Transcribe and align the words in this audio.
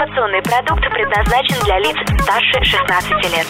Информационный 0.00 0.40
продукт 0.40 0.82
предназначен 0.94 1.62
для 1.62 1.78
лиц 1.78 1.94
старше 2.22 2.64
16 2.64 3.10
лет. 3.34 3.46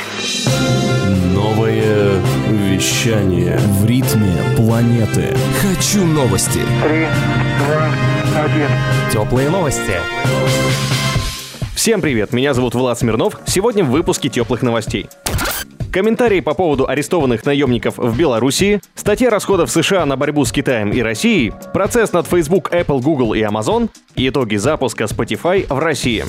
Новое 1.32 2.20
вещание. 2.48 3.56
В 3.56 3.86
ритме 3.86 4.34
планеты. 4.56 5.36
Хочу 5.60 6.04
новости. 6.04 6.58
Три, 6.82 7.06
два, 7.60 8.42
один. 8.42 8.68
Теплые 9.12 9.48
новости. 9.48 9.94
Всем 11.76 12.00
привет, 12.00 12.32
меня 12.32 12.52
зовут 12.52 12.74
Влад 12.74 12.98
Смирнов. 12.98 13.38
Сегодня 13.46 13.84
в 13.84 13.90
выпуске 13.90 14.28
теплых 14.28 14.62
новостей. 14.62 15.08
Комментарии 15.92 16.40
по 16.40 16.54
поводу 16.54 16.88
арестованных 16.88 17.44
наемников 17.44 17.98
в 17.98 18.16
Белоруссии, 18.16 18.80
статья 18.94 19.28
расходов 19.28 19.70
США 19.70 20.06
на 20.06 20.16
борьбу 20.16 20.44
с 20.44 20.52
Китаем 20.52 20.90
и 20.92 21.00
Россией, 21.02 21.52
процесс 21.72 22.12
над 22.12 22.26
Facebook, 22.26 22.72
Apple, 22.72 23.00
Google 23.00 23.34
и 23.34 23.40
Amazon 23.40 23.90
итоги 24.14 24.56
запуска 24.56 25.04
Spotify 25.04 25.66
в 25.72 25.78
России. 25.78 26.24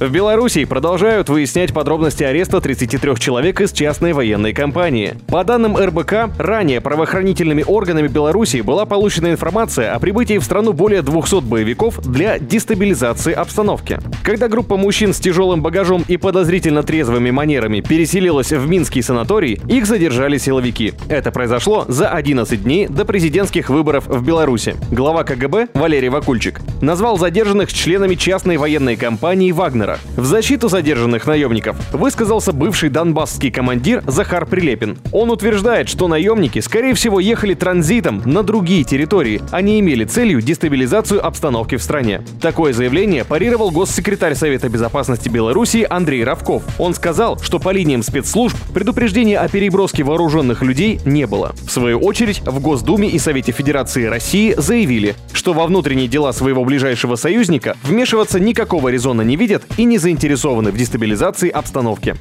В 0.00 0.10
Белоруссии 0.10 0.64
продолжают 0.64 1.28
выяснять 1.28 1.72
подробности 1.72 2.24
ареста 2.24 2.60
33 2.60 3.14
человек 3.16 3.60
из 3.60 3.72
частной 3.72 4.12
военной 4.12 4.52
компании. 4.52 5.14
По 5.28 5.44
данным 5.44 5.76
РБК, 5.76 6.36
ранее 6.36 6.80
правоохранительными 6.80 7.64
органами 7.64 8.08
Беларуси 8.08 8.60
была 8.60 8.86
получена 8.86 9.30
информация 9.30 9.94
о 9.94 10.00
прибытии 10.00 10.38
в 10.38 10.42
страну 10.42 10.72
более 10.72 11.02
200 11.02 11.42
боевиков 11.42 12.00
для 12.02 12.40
дестабилизации 12.40 13.32
обстановки. 13.32 14.00
Когда 14.24 14.48
группа 14.48 14.76
мужчин 14.76 15.14
с 15.14 15.20
тяжелым 15.20 15.62
багажом 15.62 16.04
и 16.08 16.16
подозрительно 16.16 16.82
трезвыми 16.82 17.30
манерами 17.30 17.80
переселилась 17.80 18.50
в 18.50 18.68
Минский 18.68 19.00
санаторий, 19.00 19.60
их 19.68 19.86
задержали 19.86 20.38
силовики. 20.38 20.94
Это 21.08 21.30
произошло 21.30 21.84
за 21.86 22.08
11 22.08 22.64
дней 22.64 22.88
до 22.88 23.04
президентских 23.04 23.70
выборов 23.70 24.08
в 24.08 24.26
Беларуси. 24.26 24.74
Глава 24.90 25.22
КГБ 25.22 25.68
Валерий 25.74 26.08
Вакульчик 26.08 26.60
назвал 26.80 27.16
задержанных 27.16 27.72
членами 27.72 28.16
частной 28.16 28.56
военной 28.56 28.96
компании 28.96 29.52
«Вагнера». 29.84 29.98
В 30.16 30.24
защиту 30.24 30.68
задержанных 30.68 31.26
наемников 31.26 31.76
высказался 31.92 32.52
бывший 32.52 32.88
донбасский 32.88 33.50
командир 33.50 34.02
Захар 34.06 34.46
Прилепин. 34.46 34.98
Он 35.12 35.30
утверждает, 35.30 35.88
что 35.88 36.08
наемники, 36.08 36.60
скорее 36.60 36.94
всего, 36.94 37.20
ехали 37.20 37.54
транзитом 37.54 38.22
на 38.24 38.42
другие 38.42 38.84
территории, 38.84 39.42
а 39.50 39.60
не 39.60 39.80
имели 39.80 40.04
целью 40.04 40.40
дестабилизацию 40.40 41.24
обстановки 41.24 41.76
в 41.76 41.82
стране. 41.82 42.22
Такое 42.40 42.72
заявление 42.72 43.24
парировал 43.24 43.70
госсекретарь 43.70 44.34
Совета 44.34 44.68
безопасности 44.68 45.28
Беларуси 45.28 45.86
Андрей 45.88 46.24
Равков. 46.24 46.62
Он 46.78 46.94
сказал, 46.94 47.38
что 47.40 47.58
по 47.58 47.70
линиям 47.70 48.02
спецслужб 48.02 48.56
предупреждения 48.72 49.38
о 49.38 49.48
переброске 49.48 50.02
вооруженных 50.02 50.62
людей 50.62 51.00
не 51.04 51.26
было. 51.26 51.54
В 51.66 51.70
свою 51.70 51.98
очередь, 51.98 52.40
в 52.44 52.60
Госдуме 52.60 53.08
и 53.08 53.18
Совете 53.18 53.52
Федерации 53.52 54.04
России 54.04 54.54
заявили, 54.56 55.14
что 55.32 55.52
во 55.52 55.66
внутренние 55.66 56.08
дела 56.08 56.32
своего 56.32 56.64
ближайшего 56.64 57.16
союзника 57.16 57.76
вмешиваться 57.82 58.40
никакого 58.40 58.88
резона 58.88 59.22
не 59.22 59.36
видят 59.36 59.62
и 59.76 59.84
не 59.84 59.98
заинтересованы 59.98 60.70
в 60.70 60.76
дестабилизации 60.76 61.48
обстановки. 61.48 62.16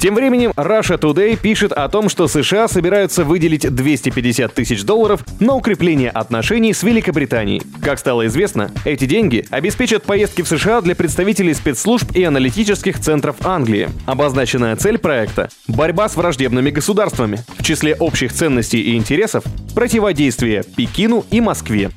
Тем 0.00 0.14
временем 0.14 0.52
Russia 0.56 0.98
Today 0.98 1.36
пишет 1.36 1.72
о 1.72 1.86
том, 1.90 2.08
что 2.08 2.26
США 2.26 2.68
собираются 2.68 3.22
выделить 3.22 3.68
250 3.68 4.54
тысяч 4.54 4.82
долларов 4.82 5.22
на 5.40 5.54
укрепление 5.54 6.08
отношений 6.08 6.72
с 6.72 6.82
Великобританией. 6.82 7.60
Как 7.82 7.98
стало 7.98 8.26
известно, 8.26 8.70
эти 8.86 9.04
деньги 9.04 9.44
обеспечат 9.50 10.04
поездки 10.04 10.40
в 10.40 10.48
США 10.48 10.80
для 10.80 10.94
представителей 10.94 11.52
спецслужб 11.52 12.16
и 12.16 12.24
аналитических 12.24 12.98
центров 12.98 13.36
Англии. 13.44 13.90
Обозначенная 14.06 14.74
цель 14.76 14.96
проекта– 14.96 15.50
борьба 15.68 16.08
с 16.08 16.16
враждебными 16.16 16.70
государствами. 16.70 17.44
В 17.58 17.62
числе 17.62 17.94
общих 17.94 18.32
ценностей 18.32 18.80
и 18.80 18.96
интересов– 18.96 19.44
противодействие 19.74 20.64
Пекину 20.64 21.26
и 21.30 21.42
Москве. 21.42 21.90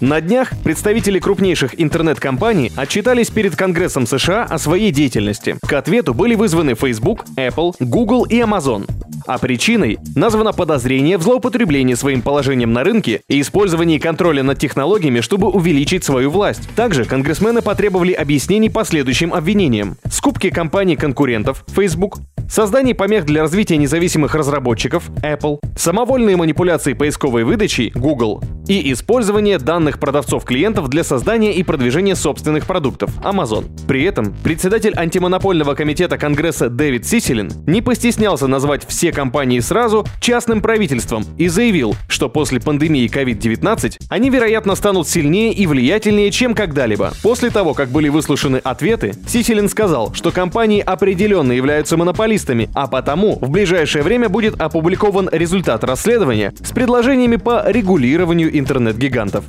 На 0.00 0.20
днях 0.20 0.52
представители 0.64 1.20
крупнейших 1.20 1.80
интернет-компаний 1.80 2.72
отчитались 2.76 3.30
перед 3.30 3.54
Конгрессом 3.54 4.06
США 4.06 4.42
о 4.44 4.58
своей 4.58 4.90
деятельности. 4.90 5.56
К 5.64 5.72
ответу 5.74 6.14
были 6.14 6.34
вызваны 6.34 6.74
Facebook, 6.74 7.24
Apple, 7.36 7.74
Google 7.78 8.24
и 8.24 8.40
Amazon. 8.40 8.88
А 9.26 9.38
причиной 9.38 9.98
названо 10.14 10.52
подозрение 10.52 11.16
в 11.16 11.22
злоупотреблении 11.22 11.94
своим 11.94 12.20
положением 12.20 12.72
на 12.72 12.84
рынке 12.84 13.22
и 13.28 13.40
использовании 13.40 13.98
контроля 13.98 14.42
над 14.42 14.58
технологиями, 14.58 15.20
чтобы 15.20 15.48
увеличить 15.48 16.04
свою 16.04 16.30
власть. 16.30 16.68
Также 16.76 17.04
конгрессмены 17.04 17.62
потребовали 17.62 18.12
объяснений 18.12 18.68
по 18.68 18.84
следующим 18.84 19.32
обвинениям. 19.32 19.96
Скупки 20.10 20.50
компаний-конкурентов 20.50 21.64
Facebook, 21.74 22.18
создание 22.50 22.94
помех 22.94 23.24
для 23.24 23.42
развития 23.42 23.78
независимых 23.78 24.34
разработчиков 24.34 25.08
Apple, 25.22 25.58
самовольные 25.76 26.36
манипуляции 26.36 26.92
поисковой 26.92 27.44
выдачей 27.44 27.92
Google 27.94 28.42
и 28.68 28.92
использование 28.92 29.58
данных 29.58 29.98
продавцов-клиентов 29.98 30.88
для 30.88 31.02
создания 31.02 31.54
и 31.54 31.62
продвижения 31.62 32.14
собственных 32.14 32.66
продуктов 32.66 33.10
Amazon. 33.22 33.64
При 33.86 34.04
этом 34.04 34.34
председатель 34.42 34.92
антимонопольного 34.94 35.74
комитета 35.74 36.18
Конгресса 36.18 36.68
Дэвид 36.68 37.06
Сиселин 37.06 37.50
не 37.66 37.80
постеснялся 37.80 38.46
назвать 38.46 38.86
все 38.86 39.12
компании 39.14 39.60
сразу 39.60 40.06
частным 40.20 40.60
правительством 40.60 41.24
и 41.38 41.48
заявил, 41.48 41.96
что 42.08 42.28
после 42.28 42.60
пандемии 42.60 43.08
COVID-19 43.08 43.96
они, 44.08 44.28
вероятно, 44.28 44.74
станут 44.74 45.08
сильнее 45.08 45.52
и 45.52 45.66
влиятельнее, 45.66 46.30
чем 46.30 46.54
когда-либо. 46.54 47.12
После 47.22 47.50
того, 47.50 47.72
как 47.72 47.88
были 47.88 48.08
выслушаны 48.10 48.58
ответы, 48.58 49.14
Сиселин 49.26 49.68
сказал, 49.68 50.12
что 50.12 50.30
компании 50.30 50.80
определенно 50.80 51.52
являются 51.52 51.96
монополистами, 51.96 52.68
а 52.74 52.86
потому 52.86 53.38
в 53.40 53.48
ближайшее 53.50 54.02
время 54.02 54.28
будет 54.28 54.60
опубликован 54.60 55.30
результат 55.32 55.84
расследования 55.84 56.52
с 56.62 56.72
предложениями 56.72 57.36
по 57.36 57.64
регулированию 57.66 58.58
интернет-гигантов. 58.58 59.44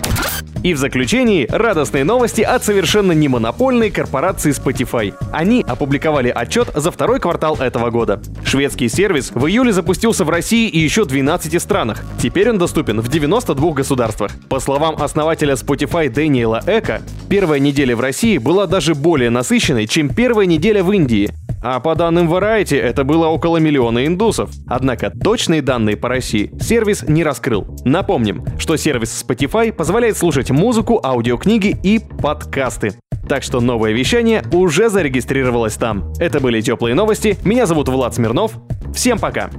И 0.64 0.74
в 0.74 0.78
заключении 0.78 1.48
радостные 1.48 2.04
новости 2.04 2.42
от 2.42 2.64
совершенно 2.64 3.12
не 3.12 3.28
монопольной 3.28 3.92
корпорации 3.92 4.52
Spotify. 4.52 5.14
Они 5.32 5.64
опубликовали 5.68 6.30
отчет 6.30 6.70
за 6.74 6.90
второй 6.90 7.20
квартал 7.20 7.58
этого 7.58 7.92
года. 7.92 8.20
Шведский 8.44 8.90
сервис 8.90 9.32
в 9.32 9.46
июле 9.56 9.72
запустился 9.72 10.26
в 10.26 10.30
России 10.30 10.68
и 10.68 10.80
еще 10.80 11.06
12 11.06 11.62
странах. 11.62 12.04
Теперь 12.22 12.50
он 12.50 12.58
доступен 12.58 13.00
в 13.00 13.08
92 13.08 13.72
государствах. 13.72 14.32
По 14.50 14.60
словам 14.60 14.96
основателя 15.02 15.54
Spotify 15.54 16.10
Дэниела 16.10 16.62
Эка, 16.66 17.02
первая 17.30 17.60
неделя 17.60 17.96
в 17.96 18.02
России 18.02 18.38
была 18.38 18.68
даже 18.68 18.96
более 18.96 19.30
насыщенной, 19.30 19.88
чем 19.88 20.10
первая 20.10 20.46
неделя 20.46 20.84
в 20.84 20.92
Индии. 20.92 21.30
А 21.64 21.80
по 21.80 21.96
данным 21.96 22.32
Variety, 22.32 22.78
это 22.78 23.06
было 23.06 23.28
около 23.28 23.58
миллиона 23.58 24.06
индусов. 24.06 24.52
Однако 24.68 25.10
точные 25.10 25.62
данные 25.62 25.96
по 25.96 26.10
России 26.10 26.52
сервис 26.60 27.04
не 27.08 27.24
раскрыл. 27.24 27.66
Напомним, 27.86 28.44
что 28.60 28.76
сервис 28.76 29.26
Spotify 29.26 29.72
позволяет 29.72 30.18
слушать 30.18 30.52
музыку, 30.52 31.00
аудиокниги 31.02 31.78
и 31.82 32.00
подкасты. 32.00 32.96
Так 33.28 33.42
что 33.42 33.62
новое 33.62 33.94
вещание 33.94 34.44
уже 34.52 34.90
зарегистрировалось 34.90 35.76
там. 35.76 36.14
Это 36.20 36.40
были 36.40 36.62
теплые 36.62 36.94
новости. 36.94 37.38
Меня 37.44 37.66
зовут 37.66 37.88
Влад 37.88 38.14
Смирнов. 38.14 38.60
Всем 38.96 39.20
пока. 39.20 39.50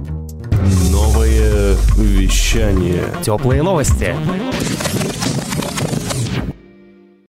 Новое 0.91 1.75
вещание. 1.95 3.03
Теплые 3.21 3.61
новости. 3.61 4.15